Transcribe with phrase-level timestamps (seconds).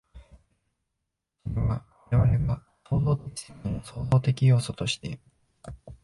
[1.45, 5.19] それは我々が創造的世界の創造的要素として、